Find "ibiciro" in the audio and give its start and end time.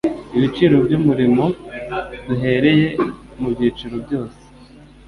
0.35-0.75